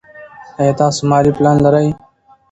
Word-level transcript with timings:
ایا 0.59 0.73
تاسو 0.79 1.01
مالي 1.09 1.31
پلان 1.37 1.57
لرئ. 1.65 1.87